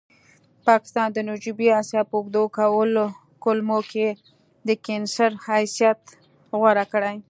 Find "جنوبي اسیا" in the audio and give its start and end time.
1.41-2.01